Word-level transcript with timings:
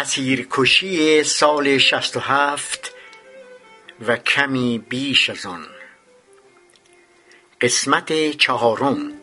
اسیرکشی 0.00 1.22
سال 1.22 1.78
شصت 1.78 2.16
و 2.16 2.20
هفت 2.20 2.92
و 4.06 4.16
کمی 4.16 4.84
بیش 4.88 5.30
از 5.30 5.46
آن. 5.46 5.66
قسمت 7.60 8.30
چهارم. 8.30 9.19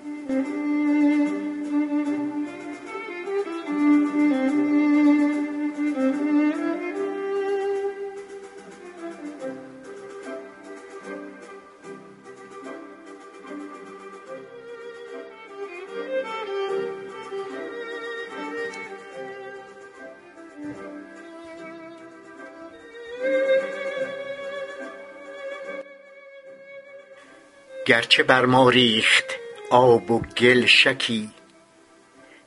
گرچه 27.88 28.24
بر 28.24 28.46
ما 28.46 28.70
ریخت 28.70 29.26
آب 29.70 30.12
و 30.12 30.20
گل 30.20 30.66
شکی 30.66 31.30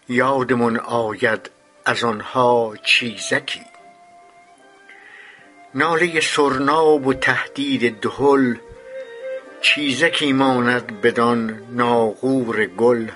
یادمان 0.08 0.76
آید 0.76 1.50
از 1.84 2.04
آن 2.04 2.20
ها 2.20 2.74
چیزکی. 2.82 3.60
ناله 5.74 6.20
سرناب 6.20 7.06
و 7.06 7.14
تهدید 7.14 8.00
دهل 8.00 8.54
چیزکی 9.60 10.32
ماند 10.32 11.00
بدان 11.00 11.66
ناقور 11.70 12.66
گل. 12.66 13.08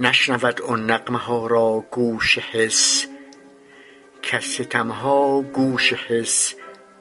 نشنود 0.00 0.62
آن 0.62 0.90
نغمه 0.90 1.18
ها 1.18 1.46
را 1.46 1.84
گوش 1.90 2.38
حس 2.38 3.06
کز 4.22 4.44
ستم 4.44 4.88
ها 4.88 5.40
گوش 5.40 5.92
حس 5.92 6.54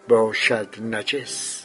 باشد 0.07 0.75
نجس. 0.81 1.64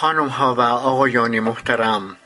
خانم 0.00 0.28
ها 0.28 0.54
و 0.54 0.60
آقایان 0.60 1.40
محترم 1.40 2.16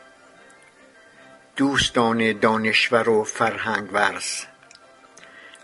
دوستان 1.56 2.38
دانشور 2.38 3.08
و 3.08 3.24
فرهنگ 3.24 3.92
ورز 3.92 4.44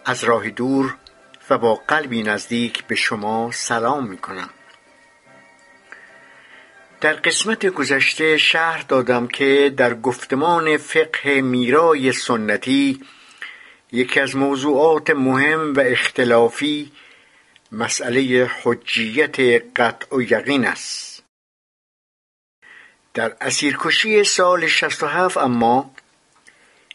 از 0.04 0.24
راه 0.24 0.50
دور 0.50 0.94
و 1.50 1.58
با 1.58 1.74
قلبی 1.74 2.22
نزدیک 2.22 2.84
به 2.84 2.94
شما 2.94 3.50
سلام 3.52 4.06
می 4.06 4.18
کنم 4.18 4.50
در 7.00 7.12
قسمت 7.12 7.66
گذشته 7.66 8.36
شرح 8.36 8.82
دادم 8.82 9.26
که 9.26 9.74
در 9.76 9.94
گفتمان 9.94 10.76
فقه 10.76 11.40
میرای 11.40 12.12
سنتی 12.12 13.00
یکی 13.92 14.20
از 14.20 14.36
موضوعات 14.36 15.10
مهم 15.10 15.74
و 15.74 15.80
اختلافی 15.80 16.92
مسئله 17.72 18.50
حجیت 18.62 19.40
قطع 19.76 20.16
و 20.16 20.22
یقین 20.22 20.64
است. 20.64 21.17
در 23.14 23.36
اسیرکشی 23.40 24.24
سال 24.24 24.66
شصت 24.66 25.02
و 25.02 25.06
هفت 25.06 25.36
اما 25.36 25.90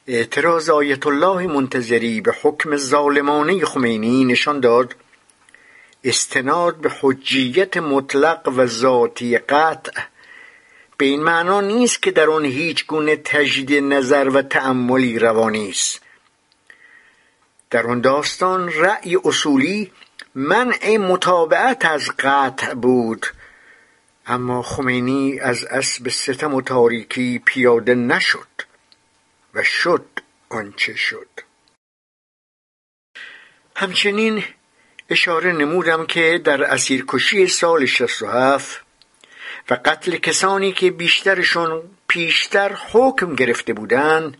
اعتراض 0.07 0.69
آیت 0.69 1.07
الله 1.07 1.47
منتظری 1.47 2.21
به 2.21 2.35
حکم 2.41 2.75
ظالمانه 2.75 3.65
خمینی 3.65 4.25
نشان 4.25 4.59
داد 4.59 4.95
استناد 6.03 6.75
به 6.75 6.91
حجیت 7.01 7.77
مطلق 7.77 8.53
و 8.57 8.65
ذاتی 8.65 9.37
قطع. 9.37 10.01
به 10.97 11.05
این 11.05 11.23
معنا 11.23 11.61
نیست 11.61 12.01
که 12.01 12.11
در 12.11 12.29
آن 12.29 12.45
هیچ 12.45 12.85
گونه 12.85 13.15
تجدید 13.15 13.83
نظر 13.83 14.29
و 14.29 14.41
تأملی 14.41 15.19
روا 15.19 15.49
نیست 15.49 16.01
در 17.69 17.87
آن 17.87 18.01
داستان 18.01 18.73
رأی 18.73 19.17
اصولی 19.25 19.91
منع 20.35 20.97
متابعت 20.97 21.85
از 21.85 22.09
قطع 22.19 22.73
بود. 22.73 23.25
اما 24.27 24.61
خمینی 24.61 25.39
از 25.39 25.65
اسب 25.65 26.09
ستم 26.09 26.53
و 26.53 26.61
تاریکی 26.61 27.39
پیاده 27.39 27.95
نشد 27.95 28.47
و 29.53 29.63
شد 29.63 30.05
آنچه 30.49 30.95
شد. 30.95 31.27
همچنین 33.75 34.43
اشاره 35.09 35.51
نمودم 35.51 36.05
که 36.05 36.41
در 36.43 36.63
اسیرکشی 36.63 37.47
سال 37.47 37.85
67 37.85 38.81
و 39.69 39.73
قتل 39.85 40.17
کسانی 40.17 40.71
که 40.71 40.91
بیشترشون 40.91 41.81
پیشتر 42.07 42.73
حکم 42.73 43.35
گرفته 43.35 43.73
بودند 43.73 44.37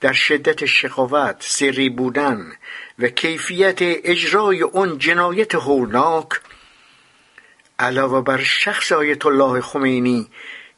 در 0.00 0.12
شدت 0.12 0.64
شقاوت 0.64 1.36
سری 1.40 1.88
بودن 1.88 2.52
و 2.98 3.08
کیفیت 3.08 3.78
اجرای 3.80 4.62
اون 4.62 4.98
جنایت 4.98 5.54
هولناک 5.54 6.28
علاوه 7.82 8.20
بر 8.20 8.42
شخص 8.42 8.92
آیت 8.92 9.26
الله 9.26 9.60
خمینی 9.60 10.28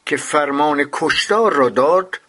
که 0.05 0.17
فرمان 0.17 0.89
کشتار 0.91 1.53
را 1.53 1.69
داد 1.69 2.19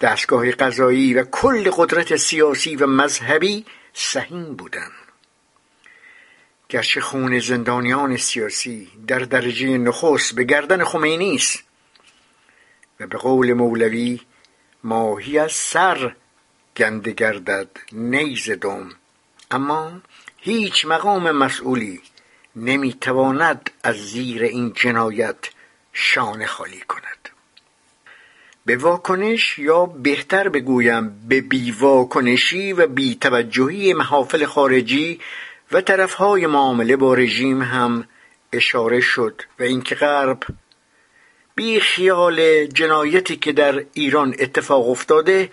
دستگاه 0.00 0.50
قضایی 0.50 1.14
و 1.14 1.24
کل 1.24 1.70
قدرت 1.70 2.16
سیاسی 2.16 2.76
و 2.76 2.86
مذهبی 2.86 3.64
سهیم 3.92 4.56
بودند 4.56 4.92
گرچه 6.68 7.00
خون 7.00 7.38
زندانیان 7.38 8.16
سیاسی 8.16 8.88
در 9.06 9.18
درجه 9.18 9.78
نخست 9.78 10.34
به 10.34 10.44
گردن 10.44 10.84
خمینی 10.84 11.34
است 11.34 11.62
و 13.00 13.06
به 13.06 13.18
قول 13.18 13.52
مولوی 13.52 14.20
ماهی 14.84 15.38
از 15.38 15.52
سر 15.52 16.16
گنده 16.76 17.12
گردد 17.12 17.70
نیز 17.92 18.50
دم 18.50 18.90
اما 19.50 20.00
هیچ 20.36 20.86
مقام 20.86 21.30
مسئولی 21.30 22.02
نمی‌تواند 22.64 23.70
از 23.82 23.96
زیر 23.96 24.42
این 24.42 24.72
جنایت 24.72 25.36
شانه 25.92 26.46
خالی 26.46 26.80
کند. 26.80 27.28
به 28.66 28.76
واکنش 28.76 29.58
یا 29.58 29.86
بهتر 29.86 30.48
بگویم 30.48 31.28
به 31.28 31.40
بیواکنشی 31.40 32.72
و 32.72 32.86
بیتوجهی 32.86 33.92
محافل 33.92 34.44
خارجی 34.44 35.20
و 35.72 35.80
طرفهای 35.80 36.46
معامله 36.46 36.96
با 36.96 37.14
رژیم 37.14 37.62
هم 37.62 38.08
اشاره 38.52 39.00
شد 39.00 39.42
و 39.60 39.62
اینکه 39.62 39.94
غرب 39.94 40.42
بی 41.54 41.80
خیال 41.80 42.66
جنایتی 42.66 43.36
که 43.36 43.52
در 43.52 43.84
ایران 43.94 44.34
اتفاق 44.38 44.90
افتاده 44.90 45.50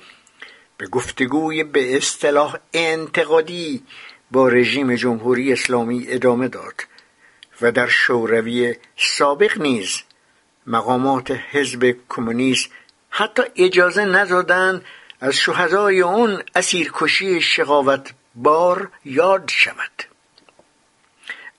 به 0.77 0.87
گفتگوی 0.87 1.63
به 1.63 1.97
اصطلاح 1.97 2.57
انتقادی 2.73 3.83
با 4.31 4.47
رژیم 4.47 4.95
جمهوری 4.95 5.53
اسلامی 5.53 6.05
ادامه 6.07 6.47
داد. 6.47 6.94
و 7.61 7.71
در 7.71 7.87
شوروی 7.87 8.75
سابق 8.97 9.57
نیز 9.61 10.01
مقامات 10.67 11.31
حزب 11.31 11.95
کمونیست 12.09 12.69
حتی 13.09 13.43
اجازه 13.55 14.05
ندادند 14.05 14.85
از 15.21 15.35
شهدای 15.35 16.01
اون 16.01 16.43
اسیرکشی 16.55 17.41
شقاوت 17.41 18.13
بار 18.35 18.91
یاد 19.05 19.51
شود. 19.53 20.03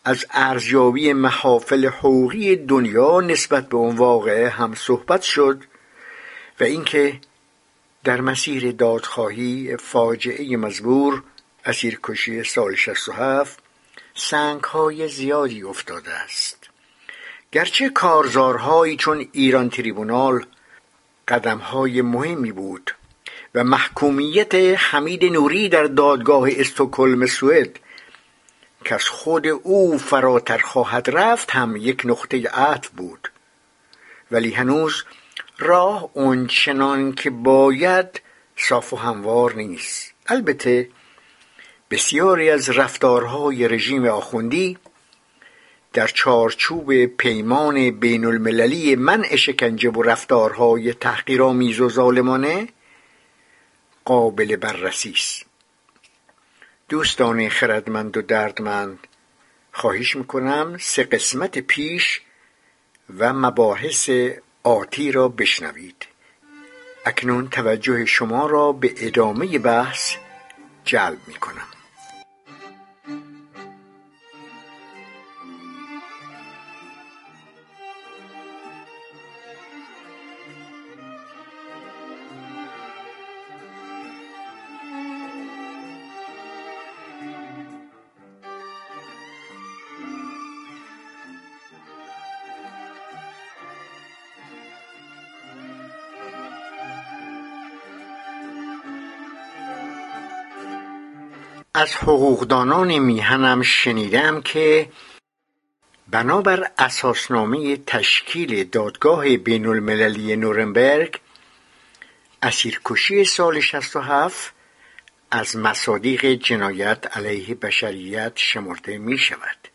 از 0.05 0.27
ارزیابی 0.31 1.13
محافل 1.13 1.87
حقوقی 1.87 2.57
دنیا 2.57 3.21
نسبت 3.21 3.69
به 3.69 3.77
اون 3.77 3.97
واقعه 3.97 4.49
هم 4.49 4.75
صحبت 4.75 5.23
شد 5.23 5.65
و 6.61 6.65
اینکه 6.65 7.21
در 8.05 8.21
مسیر 8.21 8.73
دادخواهی 8.73 9.77
فاجعه 9.77 10.57
مزبور 10.57 11.23
اسیرکشی 11.65 12.45
سال 12.45 12.75
67 12.75 13.59
های 14.65 15.09
زیادی 15.09 15.63
افتاده 15.63 16.11
است. 16.11 16.71
گرچه 17.53 17.89
کارزارهایی 17.89 18.97
چون 18.97 19.29
ایران 19.33 19.71
تریبونال 19.71 20.47
قدم 21.29 21.59
های 21.59 22.03
مهمی 22.03 22.53
بود 22.53 22.95
و 23.55 23.65
محکومیت 23.65 24.55
حمید 24.55 25.25
نوری 25.25 25.69
در 25.69 25.85
دادگاه 25.85 26.49
استکهلم 26.57 27.27
سوئد 27.27 27.79
که 28.85 28.95
از 28.95 29.05
خود 29.05 29.47
او 29.47 29.99
فراتر 29.99 30.59
خواهد 30.59 31.11
رفت 31.11 31.51
هم 31.51 31.77
یک 31.77 32.03
نقطه 32.05 32.49
عطف 32.49 32.89
بود. 32.89 33.31
ولی 34.31 34.51
هنوز 34.51 35.05
راه 35.59 36.11
اونچنان 36.13 37.13
که 37.13 37.31
باید 37.31 38.21
صاف 38.57 38.93
و 38.93 38.97
هموار 38.97 39.55
نیست. 39.55 40.13
البته 40.27 40.89
بسیاری 41.91 42.51
از 42.51 42.71
رفتارهای 42.71 43.69
رژیم 43.69 44.07
آخوندی 44.07 44.79
در 45.93 46.07
چارچوب 46.07 47.07
پیمان 47.07 47.91
بین 47.91 48.25
المللی 48.25 48.97
منع 48.97 49.37
شکنجه 49.37 49.91
و 49.91 50.03
رفتارهای 50.03 50.93
تحقیرآمیز 50.93 51.81
و 51.81 51.89
ظالمانه 51.89 52.69
قابل 54.05 54.57
بررسی 54.57 55.11
است. 55.11 55.47
دوستان 56.89 57.49
خردمند 57.49 58.17
و 58.17 58.23
دردمند 58.23 58.99
خواهش 59.73 60.17
می‌کنم 60.17 60.77
سه 60.81 61.05
قسمت 61.05 61.59
پیش 61.59 62.21
و 63.19 63.33
مباحث 63.33 64.11
آتی 64.63 65.13
را 65.13 65.29
بشنوید. 65.29 66.07
اکنون 67.05 67.49
توجه 67.49 68.05
شما 68.05 68.47
را 68.47 68.73
به 68.73 68.95
ادامه 68.97 69.59
بحث 69.59 70.17
جلب 70.85 71.19
می‌کنم. 71.27 71.76
از 101.77 101.95
حقوقدانان 101.95 102.99
میهنم 102.99 103.63
شنیدم 103.63 104.41
که 104.41 104.89
بنابر 106.09 106.71
اساسنامه 106.79 107.77
تشکیل 107.77 108.65
دادگاه 108.65 109.37
بین 109.37 109.67
المللی 109.67 110.37
نورنبرگ 110.37 111.21
اسیرکشی 112.43 113.25
سال 113.25 113.61
67 113.61 114.53
از 115.31 115.57
مصادیق 115.57 116.25
جنایت 116.27 117.17
علیه 117.17 117.55
بشریت 117.55 118.33
شمرده 118.35 118.99
می 118.99 119.19
شود 119.19 119.69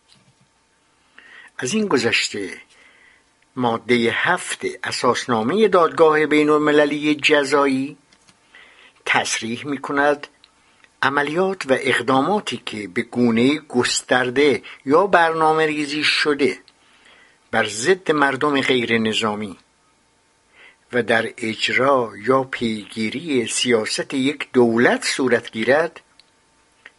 از 1.58 1.74
این 1.74 1.88
گذشته 1.88 2.50
ماده 3.56 3.96
هفت 3.96 4.62
اساسنامه 4.84 5.68
دادگاه 5.68 6.26
بین 6.26 6.50
المللی 6.50 7.16
جزایی 7.16 7.98
تصریح 9.06 9.68
می 9.68 9.78
کند 9.78 10.28
عملیات 11.04 11.66
و 11.66 11.78
اقداماتی 11.80 12.62
که 12.66 12.88
به 12.88 13.02
گونه 13.02 13.60
گسترده 13.60 14.64
یا 14.86 15.08
برنامه 15.08 15.66
ریزی 15.66 16.04
شده 16.04 16.58
بر 17.52 17.66
ضد 17.66 18.12
مردم 18.12 18.62
غیر 18.62 18.98
نظامی 18.98 19.58
و 20.94 21.04
در 21.04 21.34
اجرا 21.38 22.12
یا 22.28 22.44
پیگیری 22.44 23.48
سیاست 23.48 24.14
یک 24.14 24.52
دولت 24.54 25.06
صورت 25.06 25.52
گیرد 25.52 26.02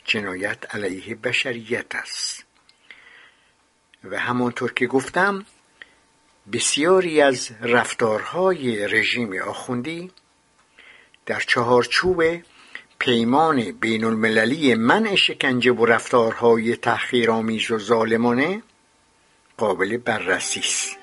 جنایت 0.04 0.74
علیه 0.74 1.14
بشریت 1.14 1.94
است. 1.94 2.44
و 4.04 4.18
همانطور 4.18 4.72
که 4.72 4.86
گفتم 4.86 5.46
بسیاری 6.52 7.20
از 7.20 7.50
رفتارهای 7.60 8.88
رژیم 8.88 9.42
آخوندی 9.42 10.10
در 11.26 11.40
چهارچوب 11.40 12.22
پیمان 13.02 13.72
بین 13.72 14.04
المللی 14.04 14.74
منع 14.74 15.14
شکنجه 15.14 15.72
و 15.72 15.86
رفتارهای 15.86 16.76
تحقیرآمیز 16.76 17.70
و 17.70 17.78
ظالمانه 17.78 18.62
قابل 19.56 19.96
بررسی 19.96 20.60
است. 20.60 21.01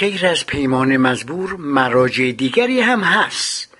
غیر 0.00 0.26
از 0.26 0.46
پیمان 0.46 0.96
مزبور 0.96 1.56
مراجع 1.56 2.32
دیگری 2.32 2.80
هم 2.80 3.00
هست. 3.00 3.76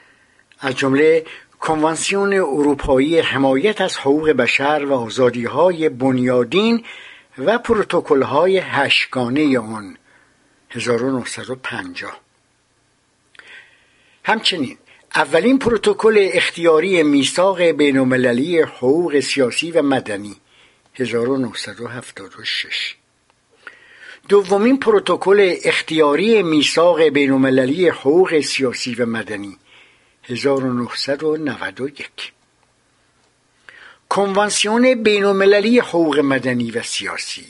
از 0.61 0.77
جمله 0.77 1.27
کنوانسیون 1.61 2.33
اروپایی 2.33 3.19
حمایت 3.19 3.81
از 3.81 3.97
حقوق 3.97 4.31
بشر 4.31 4.85
و 4.85 4.93
آزادی 4.93 5.45
های 5.45 5.89
بنیادین 5.89 6.85
و 7.39 7.59
پروتکل 7.59 8.23
های 8.23 8.59
هشگانه 8.59 9.59
آن 9.59 9.97
1950 10.71 12.21
همچنین 14.25 14.79
اولین 15.15 15.59
پروتکل 15.59 16.29
اختیاری 16.33 17.03
میثاق 17.03 17.63
بینالمللی 17.63 18.61
حقوق 18.61 19.21
سیاسی 19.21 19.71
و 19.71 19.83
مدنی 19.83 20.37
1976 20.95 23.00
دومین 24.31 24.79
پروتکل 24.79 25.57
اختیاری 25.65 26.43
میثاق 26.43 27.03
بینالمللی 27.03 27.89
حقوق 27.89 28.41
سیاسی 28.41 28.95
و 28.95 29.07
مدنی 29.07 29.57
1991 30.25 32.33
کنوانسیون 34.09 35.03
بینالمللی 35.03 35.79
حقوق 35.79 36.19
مدنی 36.19 36.71
و 36.71 36.83
سیاسی 36.83 37.47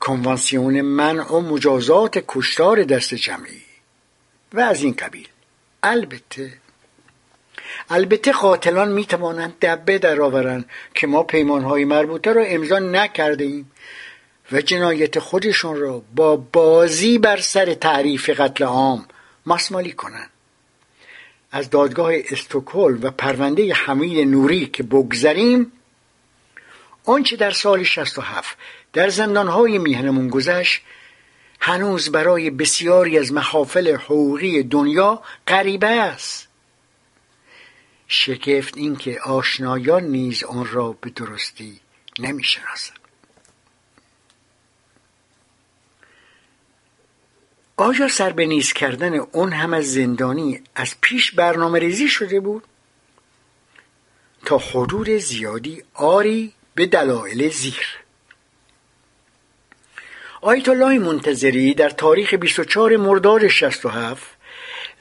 کنوانسیون 0.00 0.80
منع 0.80 1.32
و 1.32 1.40
مجازات 1.40 2.24
کشتار 2.28 2.82
دست 2.82 3.14
جمعی. 3.14 3.62
و 4.52 4.60
از 4.60 4.82
این 4.82 4.94
قبیل 4.94 5.28
البته 5.82 6.52
البته 7.90 8.32
قاتلان 8.32 8.92
می 8.92 9.04
توانند 9.04 9.54
دبه 9.62 9.98
درآورند 9.98 10.64
که 10.94 11.06
ما 11.06 11.22
پیمانهای 11.22 11.84
مربوطه 11.84 12.32
را 12.32 12.44
امضا 12.44 12.78
نکرده 12.78 13.44
ایم 13.44 13.70
و 14.52 14.60
جنایت 14.60 15.18
خودشون 15.18 15.80
را 15.80 16.02
با 16.14 16.36
بازی 16.36 17.18
بر 17.18 17.40
سر 17.40 17.74
تعریف 17.74 18.30
قتل 18.30 18.64
عام 18.64 19.06
ماسمالی 19.46 19.92
کنند 19.92 20.30
از 21.52 21.70
دادگاه 21.70 22.12
استکهلم 22.30 22.98
و 23.02 23.10
پرونده 23.10 23.74
حمید 23.74 24.28
نوری 24.28 24.66
که 24.66 24.82
بگذریم 24.82 25.72
آنچه 27.04 27.36
در 27.36 27.50
سال 27.50 27.82
67 27.82 28.58
در 28.92 29.08
زندانهای 29.08 29.78
میهنمون 29.78 30.28
گذشت 30.28 30.82
هنوز 31.60 32.12
برای 32.12 32.50
بسیاری 32.50 33.18
از 33.18 33.32
محافل 33.32 33.94
حقوقی 33.96 34.62
دنیا 34.62 35.22
غریبه 35.46 35.86
است. 35.86 36.48
شگفت 38.08 38.76
اینکه 38.76 39.20
آشنایان 39.20 40.04
نیز 40.04 40.44
آن 40.44 40.66
را 40.66 40.92
به 41.00 41.10
درستی 41.10 41.80
نمی‌شناسند. 42.18 42.99
آیا 47.80 48.08
سر 48.08 48.30
به 48.30 48.46
نیز 48.46 48.72
کردن 48.72 49.14
اون 49.14 49.52
هم 49.52 49.74
از 49.74 49.92
زندانی 49.92 50.60
از 50.74 50.94
پیش 51.00 51.32
برنامه 51.32 51.78
ریزی 51.78 52.08
شده 52.08 52.40
بود؟ 52.40 52.62
تا 54.44 54.58
حدود 54.58 55.08
زیادی 55.10 55.82
آری 55.94 56.52
به 56.74 56.86
دلایل 56.86 57.48
زیر 57.48 57.86
آیت 60.40 60.68
الله 60.68 60.98
منتظری 60.98 61.74
در 61.74 61.90
تاریخ 61.90 62.34
24 62.34 62.96
مرداد 62.96 63.48
67 63.48 64.22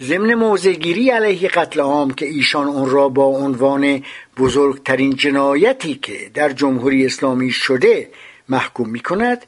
ضمن 0.02 0.34
موضعگیری 0.34 1.10
علیه 1.10 1.50
قتل 1.50 1.80
عام 1.80 2.14
که 2.14 2.26
ایشان 2.26 2.68
اون 2.68 2.90
را 2.90 3.10
با 3.10 3.26
عنوان 3.26 4.04
بزرگترین 4.38 5.16
جنایتی 5.16 5.96
که 5.96 6.32
در 6.34 6.50
جمهوری 6.50 7.06
اسلامی 7.06 7.52
شده 7.52 8.10
محکوم 8.50 8.90
می 8.90 9.00
کند 9.00 9.46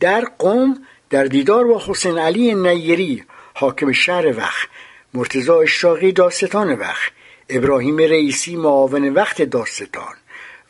در 0.00 0.24
قوم 0.38 0.78
در 1.12 1.24
دیدار 1.24 1.64
با 1.64 1.82
حسین 1.86 2.18
علی 2.18 2.54
نیری 2.54 3.24
حاکم 3.54 3.92
شهر 3.92 4.36
وقت 4.36 4.68
مرتزا 5.14 5.60
اشراقی 5.60 6.12
داستان 6.12 6.72
وقت 6.72 7.12
ابراهیم 7.48 7.98
رئیسی 7.98 8.56
معاون 8.56 9.08
وقت 9.08 9.42
داستان 9.42 10.14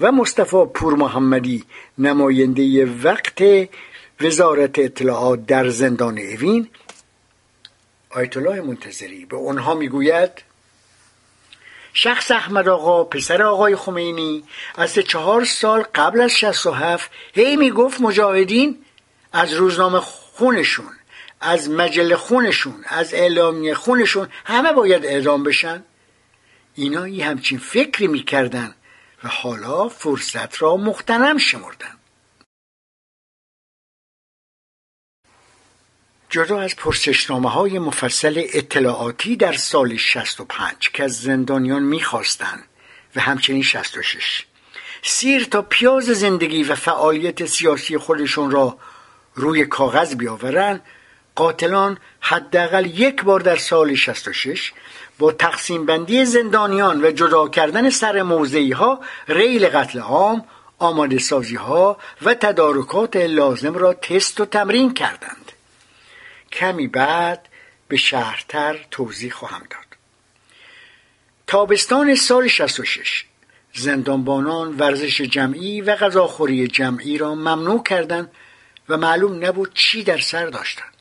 و 0.00 0.12
مصطفی 0.12 0.64
پور 0.74 0.94
محمدی 0.94 1.64
نماینده 1.98 2.86
وقت 2.86 3.42
وزارت 4.20 4.78
اطلاعات 4.78 5.46
در 5.46 5.68
زندان 5.68 6.18
اوین. 6.18 6.68
آیت 8.10 8.36
الله 8.36 8.60
منتظری 8.60 9.24
به 9.24 9.48
آنها 9.48 9.74
می‌گوید 9.74 10.30
شخص 11.92 12.30
احمد 12.30 12.68
آقا 12.68 13.04
پسر 13.04 13.42
آقای 13.42 13.76
خمینی 13.76 14.44
از 14.74 14.94
چهار 14.94 15.44
سال 15.44 15.84
قبل 15.94 16.20
از 16.20 16.30
67 16.30 17.10
هی 17.34 17.56
می‌گفت 17.56 18.00
مجاهدین 18.00 18.78
از 19.32 19.52
روزنامه 19.52 20.00
خونشون 20.34 20.92
از 21.40 21.70
مجله 21.70 22.16
خونشون 22.16 22.84
از 22.88 23.14
اعلامیه 23.14 23.74
خونشون 23.74 24.28
همه 24.44 24.72
باید 24.72 25.06
اعدام 25.06 25.42
بشن. 25.42 25.84
اینا 26.74 27.08
یه 27.08 27.26
همچین 27.26 27.58
فکری 27.58 28.06
می‌کردن 28.06 28.74
و 29.24 29.28
حالا 29.28 29.88
فرصت 29.88 30.62
را 30.62 30.76
مختنم 30.76 31.38
شمردن. 31.38 31.98
جدا 36.30 36.60
از 36.60 36.76
پرسشنامه 36.76 37.50
های 37.50 37.78
مفصل 37.78 38.42
اطلاعاتی 38.52 39.36
در 39.36 39.52
سال 39.52 39.96
65 39.96 40.90
که 40.92 41.04
از 41.04 41.20
زندانیان 41.20 41.82
می‌خواستند 41.82 42.64
و 43.16 43.20
همچنین 43.20 43.62
66 43.62 44.46
سیر 45.02 45.44
تا 45.44 45.62
پیاز 45.62 46.04
زندگی 46.04 46.62
و 46.62 46.74
فعالیت 46.74 47.46
سیاسی 47.46 47.98
خودشون 47.98 48.50
را 48.50 48.78
روی 49.34 49.66
کاغذ 49.66 50.14
بیاورن 50.14 50.80
قاتلان 51.34 51.98
حداقل 52.20 52.86
یک 52.86 53.22
بار 53.22 53.40
در 53.40 53.56
سال 53.56 53.94
66 53.94 54.72
با 55.18 55.32
تقسیم 55.32 55.86
بندی 55.86 56.24
زندانیان 56.24 57.04
و 57.04 57.10
جدا 57.10 57.48
کردن 57.48 57.90
سر 57.90 58.22
موضعی 58.22 58.72
ها 58.72 59.00
ریل 59.28 59.68
قتل 59.68 59.98
عام 59.98 60.44
آماده 60.78 61.18
سازی 61.18 61.56
ها 61.56 61.98
و 62.22 62.34
تدارکات 62.34 63.16
لازم 63.16 63.74
را 63.74 63.94
تست 63.94 64.40
و 64.40 64.44
تمرین 64.44 64.94
کردند. 64.94 65.52
کمی 66.52 66.86
بعد 66.86 67.48
به 67.88 67.96
شهرتر 67.96 68.86
توضیح 68.90 69.32
خواهم 69.32 69.62
داد. 69.70 69.82
تابستان 71.46 72.14
سال 72.14 72.48
66 72.48 73.24
زندانبانان 73.74 74.76
ورزش 74.76 75.20
جمعی 75.20 75.80
و 75.80 75.96
غذاخوری 75.96 76.68
جمعی 76.68 77.18
را 77.18 77.34
ممنوع 77.34 77.82
کردند 77.82 78.30
و 78.92 78.96
معلوم 78.96 79.44
نبود 79.44 79.74
چی 79.74 80.02
در 80.02 80.18
سر 80.18 80.46
داشتند 80.46 80.92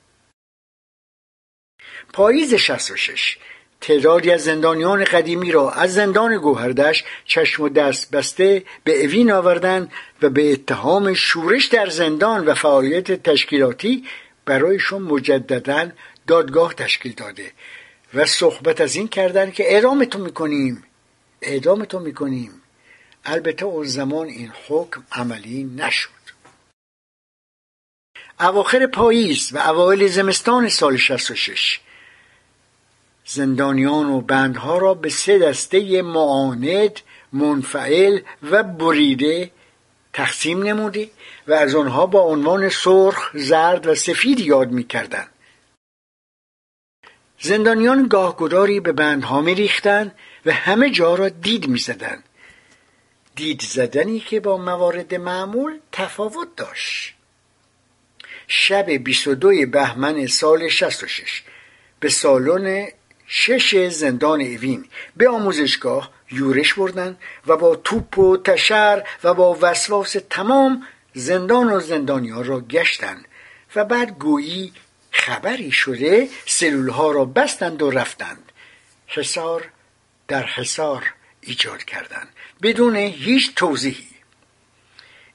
پاییز 2.14 2.54
66 2.54 3.38
تعدادی 3.82 4.32
از 4.32 4.44
زندانیان 4.44 5.04
قدیمی 5.04 5.52
را 5.52 5.72
از 5.72 5.94
زندان 5.94 6.38
گوهردش 6.38 7.04
چشم 7.26 7.64
و 7.64 7.70
دست 7.70 8.12
بسته 8.12 8.64
به 8.84 9.06
اوین 9.06 9.32
آوردند 9.32 9.92
و 10.22 10.30
به 10.30 10.52
اتهام 10.52 11.14
شورش 11.14 11.66
در 11.66 11.90
زندان 11.90 12.46
و 12.46 12.54
فعالیت 12.54 13.24
تشکیلاتی 13.24 14.04
برایشون 14.46 15.02
مجددا 15.02 15.92
دادگاه 16.28 16.74
تشکیل 16.74 17.14
داده 17.14 17.52
و 18.14 18.26
صحبت 18.26 18.82
از 18.82 18.96
این 18.96 19.08
کردن 19.08 19.52
که 19.52 19.74
اعدامتون 19.74 20.22
می‌کنیم 20.22 20.84
اعدامتون 21.42 22.02
می‌کنیم. 22.02 22.62
البته 23.26 23.66
اون 23.66 23.86
زمان 23.86 24.28
این 24.28 24.52
حکم 24.68 25.04
عملی 25.12 25.64
نشد. 25.64 26.21
اواخر 28.42 28.88
پاییز 28.88 29.54
و 29.54 29.58
اوایل 29.58 30.08
زمستان 30.08 30.70
سال 30.70 30.98
66 30.98 31.80
زندانیان 33.26 34.06
و 34.06 34.22
بندها 34.22 34.78
را 34.78 34.94
به 34.94 35.10
سه 35.10 35.40
دسته 35.40 36.02
معاند 36.02 37.00
منفعل 37.34 38.20
و 38.52 38.64
بریده 38.64 39.52
تقسیم 40.14 40.64
نموده 40.64 41.10
و 41.48 41.54
از 41.54 41.76
آنها 41.76 42.06
با 42.06 42.22
عنوان 42.22 42.70
سرخ، 42.70 43.32
زرد 43.34 43.88
و 43.88 43.96
سفید 43.96 44.40
یاد 44.40 44.72
می‌کردند. 44.72 45.30
زندانیان 47.40 48.08
گاهگداری 48.08 48.80
به 48.80 48.92
بندها 48.92 49.42
می 49.42 49.56
ریختن 49.56 50.12
و 50.46 50.54
همه 50.54 50.90
جا 50.90 51.16
را 51.16 51.30
دید 51.30 51.68
می 51.68 51.80
زدن. 51.80 52.24
دید 53.36 53.62
زدنی 53.62 54.20
که 54.20 54.40
با 54.40 54.58
موارد 54.58 55.16
معمول 55.16 55.80
تفاوت 55.92 56.56
داشت. 56.56 57.16
شب 58.54 58.90
22 58.90 59.66
بهمن 59.66 60.28
سال 60.28 60.70
66 60.70 61.44
به 62.00 62.10
سالن 62.10 62.88
شش 63.28 63.88
زندان 63.88 64.42
اوین. 64.42 64.86
به 65.18 65.30
آموزشگاه 65.30 66.12
یورش 66.32 66.74
بردن 66.74 67.18
و 67.48 67.58
با 67.58 67.76
توپ 67.76 68.18
و 68.18 68.38
تشر 68.38 69.04
و 69.24 69.34
با 69.34 69.58
وسواس 69.62 70.16
تمام 70.30 70.88
زندان 71.14 71.72
و 71.72 71.80
زندانیان 71.80 72.44
را 72.44 72.62
گشتند 72.62 73.28
و 73.76 73.86
بعد 73.86 74.20
گویی 74.20 74.74
خبری 75.12 75.72
شده 75.72 76.30
سلول 76.46 76.90
ها 76.90 77.12
را 77.12 77.26
بستند 77.26 77.82
و 77.82 77.92
رفتند. 77.92 78.52
حسار 79.08 79.70
در 80.28 80.44
حسار 80.44 81.14
ایجاد 81.42 81.84
کردند. 81.84 82.30
بدون 82.62 82.96
هیچ 82.96 83.56
توضیحی. 83.56 84.08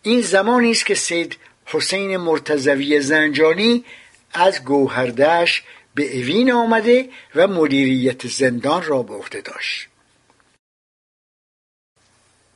این 0.02 0.20
زمانی 0.20 0.70
است 0.70 0.86
که 0.86 0.94
سید 0.94 1.36
حسین 1.66 2.16
مرتزوی 2.16 3.00
زنجانی 3.00 3.84
از 4.32 4.64
گوهردش 4.64 5.62
به 5.94 6.16
اوین 6.16 6.52
آمده 6.52 7.08
و 7.34 7.48
مدیریت 7.48 8.26
زندان 8.26 8.82
را 8.82 9.02
به 9.02 9.14
عهده 9.14 9.40
داشت. 9.40 9.88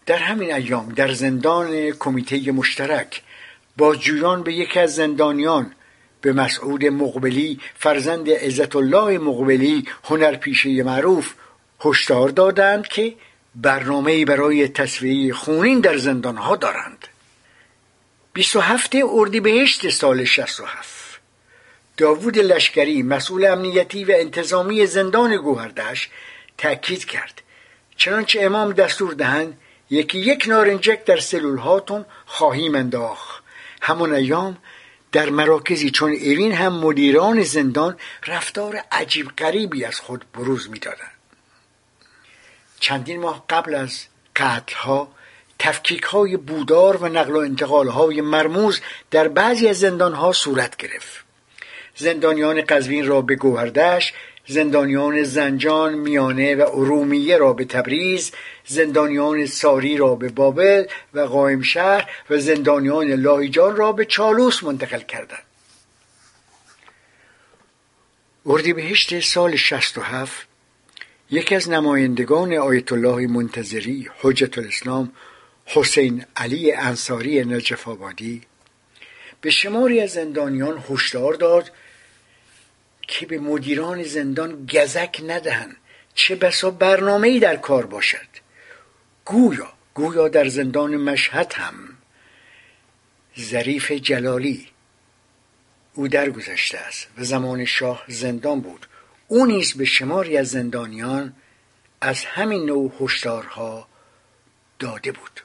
در 0.07 0.17
همین 0.17 0.55
ایام 0.55 0.89
در 0.89 1.13
زندان 1.13 1.91
کمیته 1.91 2.53
مشترک 2.53 3.23
بازجویان 3.77 4.43
به 4.43 4.55
یکی 4.55 4.81
از 4.81 4.95
زندانیان 4.95 5.75
به 6.21 6.33
مسعود 6.33 6.85
مقبلی 6.85 7.61
فرزند 7.75 8.31
عزت 8.31 8.77
الله 8.77 9.19
مقبلی 9.19 9.89
هنرپیشه 10.05 10.83
معروف 10.83 11.35
هشدار 11.85 12.29
دادند 12.29 12.89
که 12.89 13.15
برنامه 13.55 14.25
برای 14.25 14.69
تصویه 14.69 15.35
خونین 15.35 15.81
در 15.81 15.97
زندانها 15.97 16.57
دارند. 16.57 17.07
27 18.33 18.97
اردیبهشت 19.03 19.89
سال 19.89 20.25
67 20.25 21.21
داوود 21.97 22.39
لشکری 22.39 23.03
مسئول 23.03 23.47
امنیتی 23.47 24.05
و 24.05 24.13
انتظامی 24.15 24.87
زندان 24.87 25.37
گوهردش 25.37 26.09
تأکید 26.59 27.05
کرد. 27.05 27.43
چنانچه 27.97 28.43
امام 28.43 28.73
دستور 28.73 29.15
دهند 29.15 29.59
یکی 29.91 30.19
یک 30.19 30.45
نارنجک 30.49 31.05
در 31.05 31.17
سلول 31.17 31.59
هاتون 31.59 32.05
خواهیم 32.27 32.75
انداخت. 32.75 33.43
همون 33.83 34.15
ایام 34.15 34.59
در 35.13 35.31
مراکزی 35.31 35.91
چون 35.91 36.11
اوین 36.11 36.53
هم 36.53 36.73
مدیران 36.73 37.43
زندان 37.43 37.97
رفتار 38.27 38.77
عجیب 38.93 39.29
غریبی 39.39 39.85
از 39.85 40.01
خود 40.01 40.25
بروز 40.35 40.71
می‌دادند. 40.71 41.11
چندین 42.81 43.21
ماه 43.21 43.45
قبل 43.49 43.75
از 43.75 44.07
قتلها 44.37 45.13
تفکیک 45.63 46.03
های 46.03 46.37
بودار 46.37 46.97
و 46.97 47.09
نقل 47.09 47.33
و 47.33 47.39
انتقال 47.39 47.89
های 47.89 48.21
مرموز 48.21 48.81
در 49.11 49.29
بعضی 49.29 49.69
از 49.69 49.79
زندان 49.79 50.13
ها 50.13 50.33
صورت 50.33 50.77
گرفت. 50.77 51.25
زندانیان 51.97 52.63
قزوین 52.63 53.07
را 53.07 53.21
به 53.21 53.37
گوهردش 53.37 54.13
زندانیان 54.47 55.23
زنجان 55.23 55.95
میانه 55.95 56.55
و 56.55 56.61
ارومیه 56.61 57.37
را 57.37 57.53
به 57.53 57.65
تبریز 57.65 58.33
زندانیان 58.67 59.47
ساری 59.47 59.97
را 59.97 60.15
به 60.15 60.29
بابل 60.29 60.85
و 61.15 61.21
قائم 61.21 61.63
شهر 61.63 62.11
و 62.31 62.39
زندانیان 62.39 63.13
لاهیجان 63.13 63.77
را 63.77 63.93
به 63.93 64.05
چالوس 64.05 64.65
منتقل 64.65 65.01
کردند. 65.01 65.43
اردیبهشت 68.47 69.21
سال 69.21 69.57
67 69.57 70.47
یکی 71.31 71.55
از 71.55 71.71
نمایندگان 71.71 72.55
آیت 72.55 72.93
الله 72.93 73.27
منتظری 73.27 74.09
حجت 74.23 74.59
الاسلام 74.59 75.13
حسین 75.73 76.25
علی 76.37 76.73
انصاری 76.73 77.45
نجف 77.45 77.89
آبادی 77.89 78.43
به 79.41 79.51
شماری 79.51 80.01
از 80.01 80.11
زندانیان 80.11 80.85
هشدار 80.91 81.35
داد 81.35 81.71
که 83.03 83.27
به 83.27 83.39
مدیران 83.39 84.03
زندان 84.03 84.67
گزک 84.67 85.21
ندهند. 85.27 85.77
چه 86.15 86.37
بسا 86.37 86.71
برنامه 86.71 87.41
در 87.41 87.57
کار 87.57 87.87
باشد. 87.87 88.27
گویا 89.25 89.73
گویا 89.95 90.29
در 90.29 90.49
زندان 90.49 90.97
مشهد 90.97 91.53
هم 91.53 91.75
ظریف 93.41 93.93
جلالی 93.93 94.69
او 95.95 96.09
درگذشته 96.09 96.79
است 96.79 97.09
و 97.19 97.25
زمان 97.25 97.65
شاه 97.65 98.05
زندان 98.09 98.61
بود. 98.61 98.87
او 99.29 99.47
نیز 99.47 99.75
به 99.75 99.85
شماری 99.85 100.37
از 100.37 100.51
زندانیان 100.51 101.37
از 102.01 102.25
همین 102.25 102.67
نوع 102.67 102.93
هشدارها 103.01 103.89
داده 104.79 105.13
بود. 105.13 105.41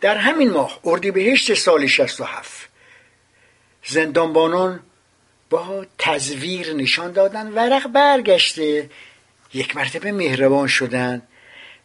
در 0.00 0.16
همین 0.16 0.50
ماه 0.50 0.80
اردیبهشت 0.84 1.54
سال 1.54 1.86
67 1.86 2.68
زندانبانان 3.86 4.80
با 5.50 5.86
تزویر 5.98 6.72
نشان 6.72 7.12
دادن 7.12 7.52
ورق 7.52 7.88
برگشته 7.88 8.90
یک 9.54 9.76
مرتبه 9.76 10.12
مهربان 10.12 10.66
شدن 10.66 11.22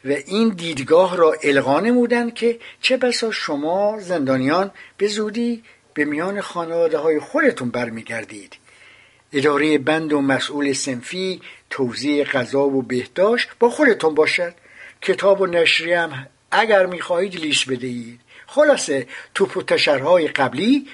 و 0.05 0.11
این 0.11 0.49
دیدگاه 0.49 1.17
را 1.17 1.35
القا 1.43 1.79
نمودند 1.79 2.33
که 2.33 2.59
چه 2.81 2.97
بسا 2.97 3.31
شما 3.31 3.99
زندانیان 3.99 4.71
به 4.97 5.07
زودی 5.07 5.63
به 5.93 6.05
میان 6.05 6.41
خانواده 6.41 6.97
های 6.97 7.19
خودتون 7.19 7.69
برمیگردید. 7.69 8.55
اداره 9.33 9.77
بند 9.77 10.13
و 10.13 10.21
مسئول 10.21 10.73
سنفی 10.73 11.41
توزیع 11.69 12.23
غذا 12.23 12.63
و 12.63 12.81
بهداشت 12.81 13.49
با 13.59 13.69
خودتون 13.69 14.15
باشد. 14.15 14.53
کتاب 15.01 15.41
و 15.41 15.45
نشری 15.45 15.93
هم 15.93 16.27
اگر 16.51 16.85
می‌خواهید 16.85 17.35
لیست 17.35 17.69
بدهید. 17.69 18.19
خلاصه 18.47 19.07
توپ 19.33 19.57
و 19.57 19.63
تشرهای 19.63 20.27
قبلی 20.27 20.87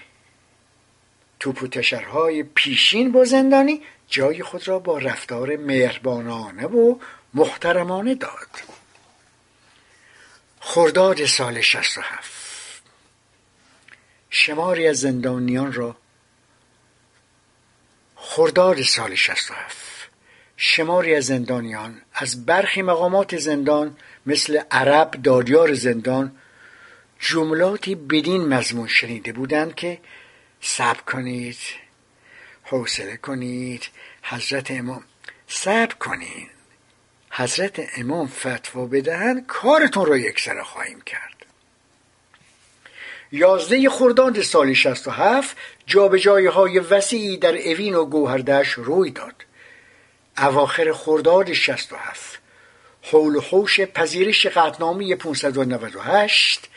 توپ 1.39 1.63
و 1.63 1.67
تشرهای 1.67 2.43
پیشین 2.43 3.11
با 3.11 3.25
زندانی 3.25 3.81
جای 4.07 4.43
خود 4.43 4.67
را 4.67 4.79
با 4.79 4.97
رفتار 4.97 5.55
مهربانانه 5.55 6.65
و 6.67 6.95
محترمانه 7.33 8.15
داد. 8.15 8.47
خرداد 10.59 11.25
سال 11.25 11.61
67 11.61 12.83
شماری 14.29 14.87
از 14.87 14.99
زندانیان 14.99 15.73
را 15.73 15.95
خرداد 18.15 18.81
سال 18.81 19.15
67 19.15 19.96
شماری 20.57 21.15
از 21.15 21.25
زندانیان 21.25 22.01
از 22.13 22.45
برخی 22.45 22.81
مقامات 22.81 23.37
زندان 23.37 23.97
مثل 24.25 24.59
عرب 24.71 25.11
دادیار 25.11 25.73
زندان 25.73 26.31
جملاتی 27.19 27.95
بدین 27.95 28.45
مضمون 28.45 28.87
شنیده 28.87 29.33
بودند 29.33 29.75
که 29.75 29.99
صبر 30.61 31.01
کنید 31.01 31.57
حوصله 32.63 33.17
کنید 33.17 33.89
حضرت 34.21 34.71
امام 34.71 35.03
صبر 35.47 35.93
کنید 35.93 36.49
حضرت 37.29 37.87
امام 37.97 38.27
فتوا 38.27 38.85
بدهند 38.85 39.47
کارتون 39.47 40.05
را 40.05 40.17
یکسره 40.17 40.63
خواهیم 40.63 41.01
کرد. 41.01 41.45
یازده 43.31 43.89
خرداد 43.89 44.41
سال 44.41 44.73
67 44.73 45.57
جابجایی 45.85 46.45
های 46.45 46.79
وسیعی 46.79 47.37
در 47.37 47.55
اوین 47.57 47.95
و 47.95 48.05
گوهردش 48.05 48.69
روی 48.69 49.11
داد. 49.11 49.46
اواخر 50.37 50.93
خرداد 50.93 51.53
67 51.53 52.39
حول 53.01 53.35
و 53.35 53.41
حوش 53.41 53.79
پذیرش 53.81 54.45
قطنامی 54.45 55.15
598 55.15 56.69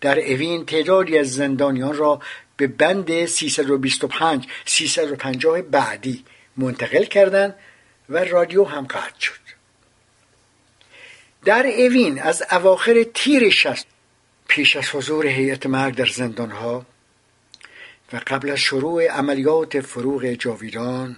در 0.00 0.18
اوین 0.18 0.66
تعدادی 0.66 1.18
از 1.18 1.34
زندانیان 1.34 1.96
را 1.96 2.20
به 2.56 2.66
بند 2.66 3.26
325 3.26 4.46
350 4.64 5.62
بعدی 5.62 6.24
منتقل 6.56 7.04
کردند 7.04 7.54
و 8.08 8.24
رادیو 8.24 8.64
هم 8.64 8.86
قطع 8.86 9.20
شد. 9.20 9.40
در 11.44 11.66
اوین 11.66 12.22
از 12.22 12.42
اواخر 12.50 13.06
تیر 13.14 13.50
شست 13.50 13.86
پیش 14.48 14.76
از 14.76 14.88
حضور 14.88 15.26
هیئت 15.26 15.66
مرگ 15.66 15.94
در 15.94 16.06
زندانها 16.06 16.86
و 18.12 18.20
قبل 18.26 18.50
از 18.50 18.58
شروع 18.58 19.06
عملیات 19.06 19.80
فروغ 19.80 20.26
جاویدان 20.26 21.16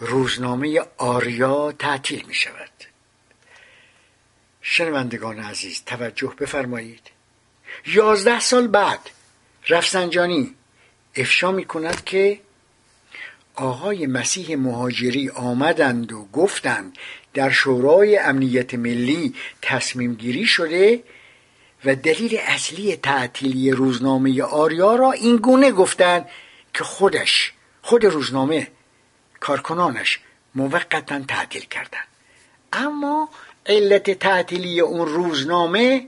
روزنامه 0.00 0.80
آریا 0.96 1.72
تعطیل 1.72 2.24
می 2.26 2.34
شود 2.34 2.70
شنوندگان 4.62 5.38
عزیز 5.38 5.82
توجه 5.86 6.34
بفرمایید. 6.40 7.10
یازده 7.86 8.40
سال 8.40 8.66
بعد 8.66 9.10
رفسنجانی 9.68 10.54
افشا 11.16 11.52
می 11.52 11.64
کند 11.64 12.04
که 12.04 12.40
آقای 13.54 14.06
مسیح 14.06 14.56
مهاجری 14.56 15.30
آمدند 15.30 16.12
و 16.12 16.24
گفتند 16.32 16.98
در 17.34 17.50
شورای 17.50 18.18
امنیت 18.18 18.74
ملی 18.74 19.34
تصمیم 19.62 20.14
گیری 20.14 20.46
شده 20.46 21.02
و 21.84 21.94
دلیل 21.94 22.38
اصلی 22.42 22.96
تعطیلی 22.96 23.70
روزنامه 23.70 24.42
آریا 24.42 24.94
را 24.94 25.12
این 25.12 25.36
گونه 25.36 25.72
گفتند 25.72 26.28
که 26.74 26.84
خودش 26.84 27.52
خود 27.82 28.04
روزنامه 28.04 28.68
کارکنانش 29.40 30.20
موقتا 30.54 31.20
تعطیل 31.28 31.64
کردند 31.64 32.08
اما 32.72 33.28
علت 33.66 34.10
تعطیلی 34.10 34.80
اون 34.80 35.08
روزنامه 35.08 36.06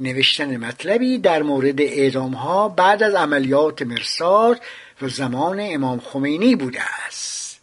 نوشتن 0.00 0.56
مطلبی 0.56 1.18
در 1.18 1.42
مورد 1.42 1.80
اعدام 1.80 2.32
ها 2.32 2.68
بعد 2.68 3.02
از 3.02 3.14
عملیات 3.14 3.82
مرساد 3.82 4.60
و 5.02 5.08
زمان 5.08 5.58
امام 5.60 6.00
خمینی 6.00 6.56
بوده 6.56 6.80
است. 7.06 7.60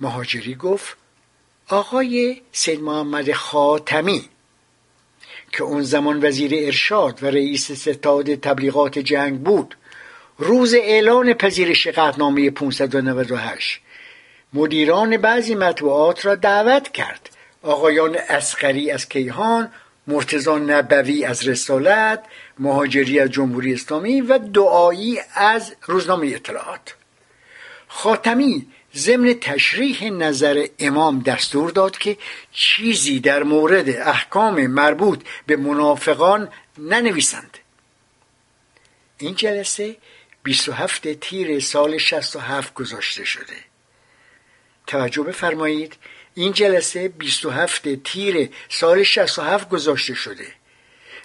مهاجری 0.00 0.54
گفت 0.54 0.96
آقای 1.68 2.42
سید 2.52 2.80
محمد 2.80 3.32
خاتمی 3.32 4.28
که 5.52 5.62
اون 5.62 5.82
زمان 5.82 6.26
وزیر 6.26 6.50
ارشاد 6.54 7.22
و 7.22 7.26
رئیس 7.26 7.72
ستاد 7.72 8.34
تبلیغات 8.34 8.98
جنگ 8.98 9.40
بود 9.40 9.76
روز 10.42 10.74
اعلان 10.74 11.34
پذیرش 11.34 11.86
قطنامه 11.86 12.50
598 12.50 13.80
مدیران 14.52 15.16
بعضی 15.16 15.54
مطبوعات 15.54 16.26
را 16.26 16.34
دعوت 16.34 16.92
کرد. 16.92 17.30
آقایان 17.62 18.16
اسقری 18.28 18.90
از 18.90 19.08
کیهان 19.08 19.72
مرتزا 20.06 20.58
نبوی 20.58 21.24
از 21.24 21.48
رسالت 21.48 22.24
مهاجری 22.58 23.20
از 23.20 23.30
جمهوری 23.30 23.74
اسلامی 23.74 24.20
و 24.20 24.38
دعایی 24.38 25.18
از 25.34 25.72
روزنامه 25.82 26.26
اطلاعات. 26.26 26.94
خاتمی 27.88 28.66
ضمن 28.94 29.34
تشریح 29.40 30.10
نظر 30.10 30.66
امام 30.78 31.20
دستور 31.20 31.70
داد 31.70 31.98
که 31.98 32.16
چیزی 32.52 33.20
در 33.20 33.42
مورد 33.42 33.88
احکام 33.88 34.66
مربوط 34.66 35.20
به 35.46 35.56
منافقان 35.56 36.48
ننویسند. 36.78 37.58
این 39.18 39.34
جلسه 39.34 39.96
27 40.42 41.12
تیر 41.14 41.60
سال 41.60 41.98
67 41.98 42.74
گذاشته 42.74 43.24
شده. 43.24 43.56
توجه 44.86 45.22
بفرمایید 45.22 45.96
این 46.34 46.52
جلسه 46.52 47.08
27 47.08 47.94
تیر 47.94 48.50
سال 48.68 49.02
67 49.02 49.68
گذاشته 49.68 50.14
شده 50.14 50.46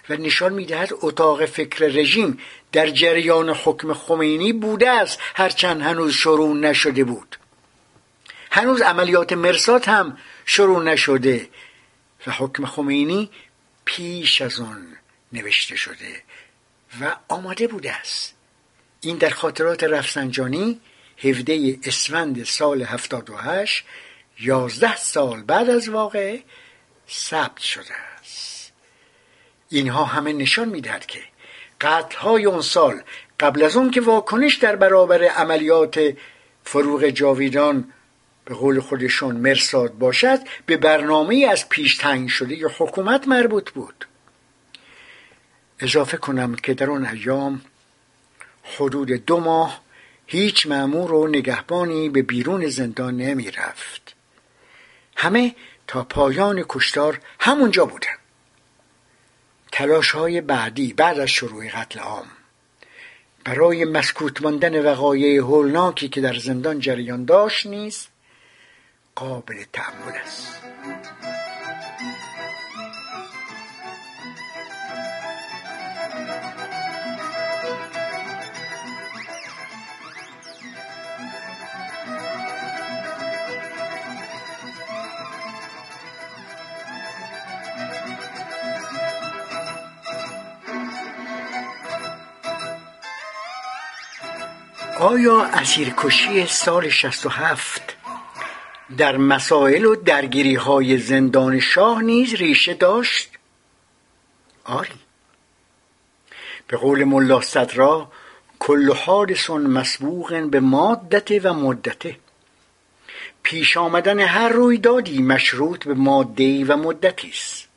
و 0.08 0.16
نشان 0.16 0.52
می‌دهد 0.52 0.90
اتاق 0.92 1.46
فکر 1.46 1.84
رژیم 1.84 2.38
در 2.72 2.90
جریان 2.90 3.50
حکم 3.50 3.94
خمینی 3.94 4.52
بوده 4.52 4.90
است 4.90 5.18
هرچند 5.34 5.82
هنوز 5.82 6.12
شروع 6.12 6.56
نشده 6.56 7.04
بود. 7.04 7.36
هنوز 8.50 8.80
عملیات 8.80 9.32
مرسات 9.32 9.88
هم 9.88 10.18
شروع 10.46 10.82
نشده 10.84 11.48
و 12.26 12.30
حکم 12.30 12.66
خمینی 12.66 13.30
پیش 13.84 14.40
از 14.42 14.60
آن 14.60 14.96
نوشته 15.32 15.76
شده 15.76 16.22
و 17.00 17.16
آماده 17.28 17.66
بوده 17.66 17.92
است. 17.92 18.35
این 19.06 19.16
در 19.16 19.30
خاطرات 19.30 19.84
رفسنجانی 19.84 20.80
17 21.18 21.78
اسفند 21.84 22.44
سال 22.44 22.82
78 22.82 23.84
یازده 24.40 24.96
سال 24.96 25.42
بعد 25.42 25.70
از 25.70 25.88
واقع 25.88 26.38
ثبت 27.10 27.58
شده 27.58 27.94
است. 28.20 28.72
اینها 29.68 30.04
همه 30.04 30.32
نشان 30.32 30.68
می‌دهد 30.68 31.06
که 31.06 31.18
قتل 31.80 32.18
های 32.18 32.44
اون 32.44 32.62
سال 32.62 33.02
قبل 33.40 33.62
از 33.62 33.76
اون 33.76 33.90
که 33.90 34.00
واکنش 34.00 34.54
در 34.54 34.76
برابر 34.76 35.24
عملیات 35.24 36.00
فروغ 36.64 37.04
جاویدان 37.04 37.92
به 38.44 38.54
قول 38.54 38.80
خودشون 38.80 39.36
مرساد 39.36 39.92
باشد 39.92 40.38
به 40.66 40.76
برنامه 40.76 41.46
از 41.50 41.68
پیش 41.68 41.96
تعیین 41.96 42.28
شده 42.28 42.54
یا 42.54 42.70
حکومت 42.78 43.28
مربوط 43.28 43.70
بود. 43.70 44.06
اضافه 45.80 46.16
کنم 46.16 46.54
که 46.54 46.74
در 46.74 46.90
آن 46.90 47.06
ایام 47.06 47.62
حدود 48.74 49.12
دو 49.12 49.40
ماه 49.40 49.80
هیچ 50.26 50.66
معمور 50.66 51.12
و 51.12 51.28
نگهبانی 51.28 52.08
به 52.08 52.22
بیرون 52.22 52.68
زندان 52.68 53.16
نمی 53.16 53.50
رفت 53.50 54.14
همه 55.16 55.54
تا 55.86 56.04
پایان 56.04 56.64
کشتار 56.68 57.20
همونجا 57.40 57.84
بودن. 57.84 58.16
تلاش 59.72 60.10
های 60.10 60.40
بعدی 60.40 60.92
بعد 60.92 61.18
از 61.18 61.28
شروع 61.28 61.68
قتل 61.68 61.98
عام. 61.98 62.26
برای 63.44 63.84
مسکوت 63.84 64.42
ماندن 64.42 64.82
وقایع 64.86 65.40
هولناکی 65.40 66.08
که 66.08 66.20
در 66.20 66.34
زندان 66.38 66.78
جریان 66.78 67.24
داشت 67.24 67.66
نیست 67.66 68.08
قابل 69.14 69.64
تأمل 69.72 70.12
است. 70.24 70.62
آیا 95.06 95.42
اسیرکشی 95.42 96.46
سال 96.46 96.88
67 96.88 97.96
در 98.98 99.16
مسائل 99.16 99.84
و 99.84 99.96
درگیری 99.96 100.54
های 100.54 100.98
زندان 100.98 101.60
شاه 101.60 102.02
نیز 102.02 102.34
ریشه 102.34 102.74
داشت؟ 102.74 103.30
آری. 104.64 104.94
به 106.68 106.76
قول 106.76 107.04
ملا 107.04 107.40
صدرا 107.40 108.12
کل 108.58 108.92
حادث 108.92 109.50
مسبوق 109.50 110.48
به 110.50 110.60
مادته 110.60 111.40
و 111.40 111.52
مدته. 111.52 112.16
پیش 113.42 113.76
آمدن 113.76 114.20
هر 114.20 114.48
رویدادی 114.48 115.22
مشروط 115.22 115.84
به 115.84 115.94
ماده 115.94 116.64
و 116.64 116.76
مدتی 116.76 117.28
است. 117.28 117.68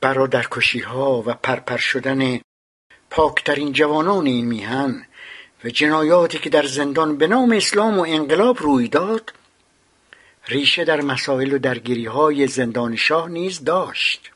برادرکشی 0.00 0.80
ها 0.80 1.22
و 1.26 1.34
پرپر 1.34 1.76
شدن 1.76 2.40
پاکترین 3.10 3.72
جوانان 3.72 4.26
این 4.26 4.46
میهن 4.46 5.06
و 5.64 5.68
جنایاتی 5.68 6.38
که 6.38 6.50
در 6.50 6.66
زندان 6.66 7.16
به 7.16 7.26
نام 7.26 7.52
اسلام 7.52 7.98
و 7.98 8.04
انقلاب 8.08 8.62
روی 8.62 8.88
داد 8.88 9.32
ریشه 10.48 10.84
در 10.84 11.00
مسائل 11.00 11.52
و 11.52 11.58
درگیری 11.58 12.06
های 12.06 12.46
زندان 12.46 12.96
شاه 12.96 13.28
نیز 13.28 13.64
داشت. 13.64 14.30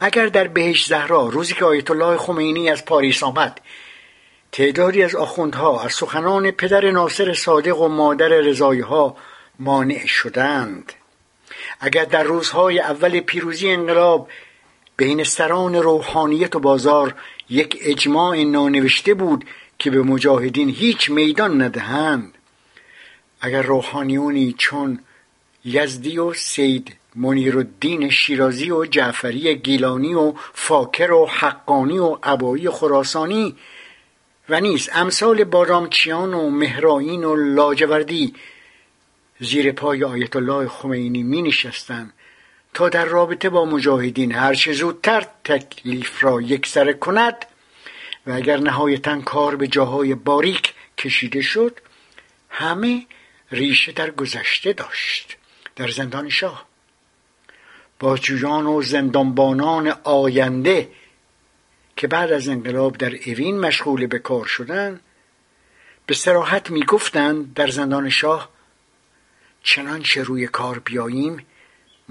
اگر 0.00 0.26
در 0.26 0.48
بهش 0.48 0.86
زهرا 0.86 1.28
روزی 1.28 1.54
که 1.54 1.64
آیت 1.64 1.90
الله 1.90 2.16
خمینی 2.16 2.70
از 2.70 2.84
پاریس 2.84 3.22
آمد 3.22 3.60
تعدادی 4.52 5.02
از 5.02 5.14
آخوندها 5.14 5.82
از 5.82 5.92
سخنان 5.92 6.50
پدر 6.50 6.90
ناصر 6.90 7.34
صادق 7.34 7.80
و 7.80 7.88
مادر 7.88 8.28
رضایی 8.28 8.80
ها 8.80 9.16
مانع 9.58 10.06
شدند. 10.06 10.92
اگر 11.80 12.04
در 12.04 12.22
روزهای 12.22 12.80
اول 12.80 13.20
پیروزی 13.20 13.70
انقلاب 13.70 14.28
بین 14.96 15.24
سران 15.24 15.74
روحانیت 15.74 16.56
و 16.56 16.60
بازار 16.60 17.14
یک 17.52 17.78
اجماع 17.80 18.44
نانوشته 18.44 19.14
بود 19.14 19.44
که 19.78 19.90
به 19.90 20.02
مجاهدین 20.02 20.68
هیچ 20.68 21.10
میدان 21.10 21.62
ندهند. 21.62 22.38
اگر 23.40 23.62
روحانیونی 23.62 24.54
چون 24.58 24.98
یزدی 25.64 26.18
و 26.18 26.32
سید 26.32 26.96
منیر 27.14 27.58
الدین 27.58 28.10
شیرازی 28.10 28.70
و 28.70 28.84
جعفری 28.84 29.54
گیلانی 29.54 30.14
و 30.14 30.32
فاکر 30.54 31.12
و 31.12 31.26
حقانی 31.26 31.98
و 31.98 32.18
عبایی 32.22 32.68
خراسانی 32.68 33.56
و 34.48 34.60
نیز 34.60 34.90
امثال 34.92 35.44
بارامچیان 35.44 36.34
و 36.34 36.50
مهرائین 36.50 37.24
و 37.24 37.36
لاجوردی 37.36 38.34
زیر 39.40 39.72
پای 39.72 40.04
آیت 40.04 40.36
الله 40.36 40.68
خمینی 40.68 41.22
می 41.22 41.42
نشستن 41.42 42.12
تا 42.74 42.88
در 42.88 43.04
رابطه 43.04 43.50
با 43.50 43.64
مجاهدین 43.64 44.34
هرچه 44.34 44.72
زودتر 44.72 45.26
تکلیف 45.44 46.24
را 46.24 46.40
یکسره 46.40 46.92
کند 46.92 47.46
و 48.26 48.32
اگر 48.32 48.56
نهایتا 48.56 49.20
کار 49.20 49.56
به 49.56 49.66
جاهای 49.66 50.14
باریک 50.14 50.74
کشیده 50.98 51.42
شد 51.42 51.80
همه 52.48 53.06
ریشه 53.50 53.92
در 53.92 54.10
گذشته 54.10 54.72
داشت. 54.72 55.36
در 55.76 55.88
زندان 55.88 56.28
شاه 56.28 56.66
بازجویان 57.98 58.66
و 58.66 58.82
زندانبانان 58.82 59.94
آینده 60.04 60.88
که 61.96 62.06
بعد 62.06 62.32
از 62.32 62.48
انقلاب 62.48 62.96
در 62.96 63.14
اوین 63.14 63.60
مشغول 63.60 64.06
به 64.06 64.18
کار 64.18 64.46
شدن 64.46 65.00
به 66.06 66.14
سراحت 66.14 66.70
می‌گفتند 66.70 67.54
در 67.54 67.66
زندان 67.66 68.10
شاه 68.10 68.48
چنانچه 69.62 70.22
روی 70.22 70.46
کار 70.46 70.78
بیاییم 70.78 71.46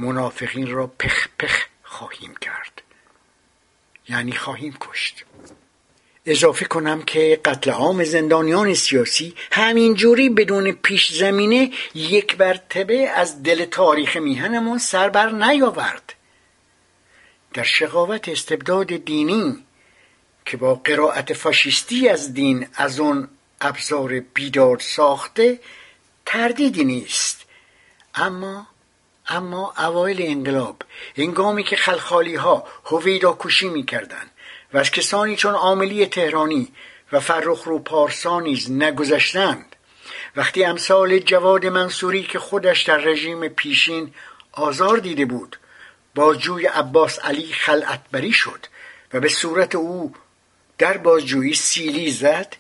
منافقین 0.02 0.72
را 0.72 0.88
پخ 0.88 1.28
پخ 1.40 1.66
خواهیم 1.84 2.36
کرد. 2.42 2.82
یعنی 4.10 4.32
خواهیم 4.32 4.78
کشت. 4.80 5.26
اضافه 6.26 6.66
کنم 6.66 7.02
که 7.02 7.42
قتل 7.46 7.72
عام 7.72 8.04
زندانیان 8.04 8.74
سیاسی 8.74 9.36
همینجوری 9.52 10.30
بدون 10.30 10.72
پیش 10.72 11.14
زمینه 11.14 11.72
یک 11.96 12.38
برتبه 12.38 13.10
از 13.10 13.44
دل 13.44 13.66
تاریخ 13.66 14.18
میهنمان 14.18 14.78
سر 14.78 15.10
بر 15.10 15.30
نیاورد. 15.30 16.14
در 17.54 17.64
شقاوت 17.64 18.30
استبداد 18.30 18.88
دینی 18.88 19.64
که 20.46 20.58
با 20.58 20.76
قرائت 20.76 21.34
فاشیستی 21.34 22.10
از 22.10 22.34
دین 22.34 22.68
از 22.74 23.00
اون 23.00 23.28
ابزار 23.62 24.20
بیدار 24.20 24.80
ساخته 24.80 25.60
تردیدی 26.26 26.84
نیست. 26.84 27.46
اما 28.16 28.68
اما 29.32 29.74
اوایل 29.78 30.22
انقلاب 30.22 30.82
هنگامی 31.18 31.64
که 31.64 31.76
خلخالی 31.76 32.36
ها 32.36 32.68
هویدا 32.86 33.38
کشی 33.40 33.70
می‌کردند 33.70 34.32
و 34.74 34.78
از 34.78 34.92
کسانی 34.92 35.36
چون 35.36 35.54
عاملی 35.54 36.06
تهرانی 36.06 36.72
و 37.12 37.20
فرخ 37.20 37.64
رو 37.64 37.80
پارسا 37.80 38.40
نیز 38.40 38.72
نگذشتند 38.72 39.76
وقتی 40.36 40.64
امثال 40.64 41.20
جواد 41.20 41.66
منصوری 41.66 42.24
که 42.24 42.40
خودش 42.40 42.84
در 42.84 42.98
رژیم 42.98 43.48
پیشین 43.48 44.14
آزار 44.52 44.98
دیده 44.98 45.26
بود 45.26 45.58
با 46.16 46.36
جوی 46.36 46.66
عباس 46.66 47.20
علی 47.20 47.54
خلعتبری 47.54 48.32
شد 48.32 48.66
و 49.14 49.20
به 49.20 49.30
صورت 49.30 49.76
او 49.76 50.14
در 50.78 50.98
بازجویی 50.98 51.54
سیلی 51.54 52.12
زد 52.12 52.56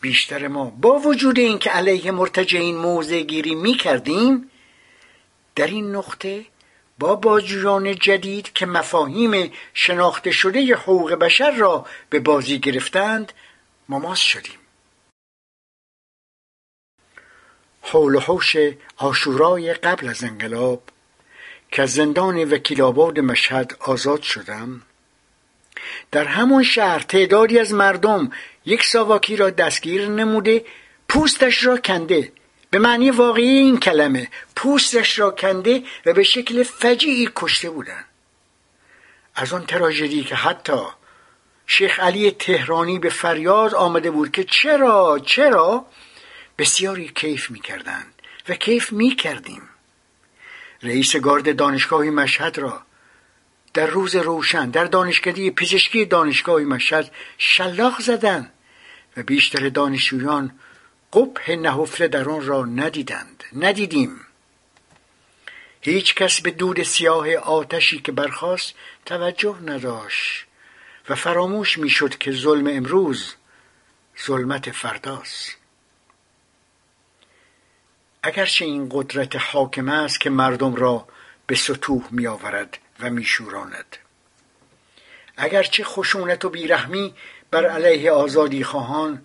بیشتر 0.00 0.48
ما 0.48 0.64
با 0.64 0.98
وجود 0.98 1.38
اینکه 1.38 1.70
علیه 1.70 2.10
مرتجعین 2.10 2.76
موضع 2.76 3.20
گیری 3.20 3.54
می 3.54 3.74
کردیم 3.74 4.49
در 5.54 5.66
این 5.66 5.96
نقطه 5.96 6.46
با 6.98 7.14
بازجویان 7.14 7.94
جدید 7.94 8.52
که 8.52 8.66
مفاهیم 8.66 9.52
شناخته 9.74 10.30
شده 10.30 10.74
حقوق 10.74 11.12
بشر 11.14 11.50
را 11.50 11.86
به 12.10 12.20
بازی 12.20 12.58
گرفتند 12.58 13.32
مماس 13.88 14.18
شدیم. 14.18 14.58
حول 17.82 18.14
و 18.14 18.20
حوش 18.20 18.56
آشورای 18.96 19.74
قبل 19.74 20.08
از 20.08 20.24
انقلاب 20.24 20.82
که 21.72 21.82
از 21.82 21.92
زندان 21.92 22.52
وکیل 22.52 22.82
آباد 22.82 23.20
مشهد 23.20 23.76
آزاد 23.80 24.22
شدم 24.22 24.82
در 26.10 26.24
همان 26.24 26.62
شهر 26.62 26.98
تعدادی 26.98 27.58
از 27.58 27.74
مردم 27.74 28.30
یک 28.64 28.82
ساواکی 28.82 29.36
را 29.36 29.50
دستگیر 29.50 30.08
نموده 30.08 30.64
پوستش 31.08 31.64
را 31.64 31.76
کنده 31.76 32.32
به 32.70 32.78
معنی 32.78 33.10
واقعی 33.10 33.58
این 33.58 33.80
کلمه. 33.80 34.28
پوستش 34.56 35.18
را 35.18 35.30
کنده 35.30 35.82
و 36.06 36.12
به 36.12 36.22
شکل 36.22 36.62
فجیعی 36.62 37.28
کشته 37.36 37.70
بودند 37.70 38.04
از 39.34 39.52
آن 39.52 39.66
تراژدی 39.66 40.24
که 40.24 40.34
حتی 40.34 40.82
شیخ 41.66 42.00
علی 42.00 42.30
تهرانی 42.30 42.98
به 42.98 43.08
فریاد 43.08 43.74
آمده 43.74 44.10
بود 44.10 44.32
که 44.32 44.44
چرا 44.44 45.20
چرا؟ 45.26 45.86
بسیاری 46.58 47.08
کیف 47.08 47.50
می‌کردند 47.50 48.14
و 48.48 48.54
کیف 48.54 48.92
می‌کردیم. 48.92 49.62
رئیس 50.82 51.16
گارد 51.16 51.56
دانشگاه 51.56 52.04
مشهد 52.04 52.58
را 52.58 52.82
در 53.74 53.86
روز 53.86 54.16
روشن 54.16 54.70
در 54.70 54.84
دانشکده 54.84 55.50
پزشکی 55.50 56.04
دانشگاه 56.04 56.60
مشهد 56.60 57.12
شلاق 57.38 58.00
زدند 58.00 58.52
و 59.16 59.22
بیشتر 59.22 59.68
دانشجویان 59.68 60.58
قبح 61.12 61.50
نهفته 61.50 62.08
در 62.08 62.28
آن 62.28 62.46
را 62.46 62.64
ندیدند. 62.64 63.44
ندیدیم. 63.56 64.20
هیچ 65.80 66.14
کس 66.14 66.40
به 66.40 66.50
دود 66.50 66.82
سیاه 66.82 67.34
آتشی 67.34 68.00
که 68.00 68.12
برخاست 68.12 68.74
توجه 69.06 69.56
نداشت 69.64 70.46
و 71.08 71.14
فراموش 71.14 71.78
می‌شد 71.78 72.18
که 72.18 72.32
ظلم 72.32 72.66
امروز 72.66 73.34
ظلمت 74.26 74.70
فرداست. 74.70 75.56
اگرچه 78.22 78.64
این 78.64 78.88
قدرت 78.92 79.36
حاکم 79.36 79.88
است 79.88 80.20
که 80.20 80.30
مردم 80.30 80.74
را 80.74 81.08
به 81.46 81.56
سطوح 81.56 82.08
می 82.10 82.26
آورد 82.26 82.78
و 83.00 83.10
می 83.10 83.24
شوراند 83.24 83.96
اگرچه 85.36 85.84
خشونت 85.84 86.44
و 86.44 86.48
بیرحمی 86.48 87.14
بر 87.50 87.66
علیه 87.66 88.10
آزادی 88.10 88.64
خواهان 88.64 89.22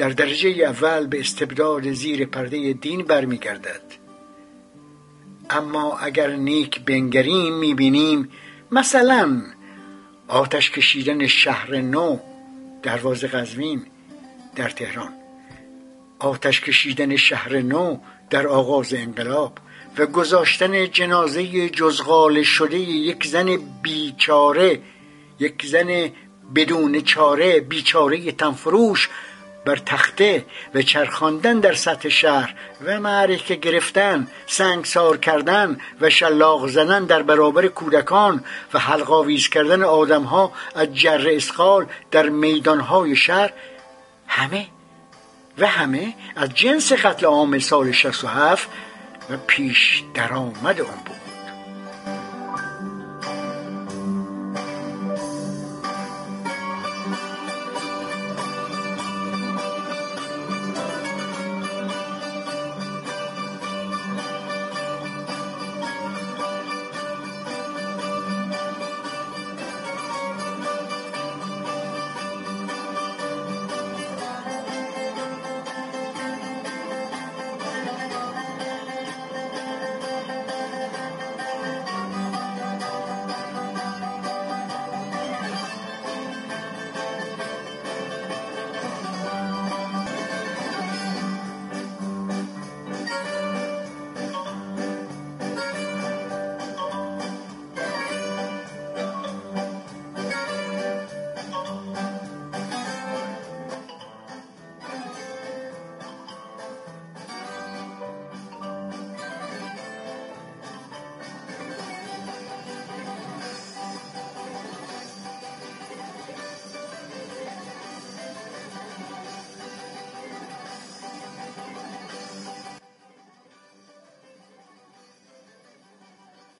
در 0.00 0.08
درجه 0.08 0.48
اول 0.48 1.06
به 1.06 1.20
استبداد 1.20 1.92
زیر 1.92 2.26
پرده 2.26 2.72
دین 2.72 3.02
برمیگردد. 3.02 3.82
اما 5.50 5.98
اگر 5.98 6.30
نیک 6.30 6.80
بنگریم 6.80 7.54
می‌بینیم 7.54 8.28
مثلا 8.70 9.42
آتش 10.28 10.70
کشیدن 10.70 11.26
شهر 11.26 11.80
نو 11.80 12.18
دروازه 12.82 13.28
قزوین 13.28 13.86
در 14.56 14.70
تهران 14.70 15.12
آتش 16.18 16.60
کشیدن 16.60 17.16
شهر 17.16 17.60
نو 17.60 17.98
در 18.30 18.46
آغاز 18.46 18.94
انقلاب 18.94 19.58
و 19.98 20.06
گذاشتن 20.06 20.90
جنازه 20.90 21.68
جزغال 21.68 22.42
شده 22.42 22.78
یک 22.78 23.26
زن 23.26 23.58
بیچاره 23.82 24.80
یک 25.40 25.66
زن 25.66 26.10
بدون 26.54 27.00
چاره 27.00 27.60
بیچاره 27.60 28.32
تنفروش 28.32 29.08
بر 29.64 29.76
تخته 29.76 30.44
و 30.74 30.82
چرخاندن 30.82 31.60
در 31.60 31.74
سطح 31.74 32.08
شهر 32.08 32.54
و 32.84 33.00
معرکه 33.00 33.54
گرفتن 33.54 34.28
سنگسار 34.46 35.16
کردن 35.16 35.80
و 36.00 36.10
شلاق 36.10 36.66
زدن 36.68 37.04
در 37.04 37.22
برابر 37.22 37.66
کودکان 37.66 38.44
و 38.74 38.78
حلقاویز 38.78 39.48
کردن 39.48 39.82
آدمها 39.82 40.52
از 40.74 40.94
جر 40.94 41.28
اسقال 41.30 41.86
در 42.10 42.28
میدانهای 42.28 43.16
شهر 43.16 43.52
همه 44.26 44.66
و 45.58 45.66
همه 45.66 46.14
از 46.36 46.54
جنس 46.54 46.92
قتل 46.92 47.26
عام 47.26 47.58
سال 47.58 47.92
67 47.92 48.68
و 49.30 49.36
پیش 49.46 50.02
درآمد 50.14 50.80
آن 50.80 51.00
بود. 51.06 51.19